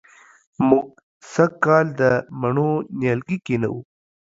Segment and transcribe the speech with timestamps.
[0.67, 0.85] موږ
[1.33, 2.01] سږ کال د
[2.39, 2.69] مڼو
[2.99, 3.81] نیالګي کېنوو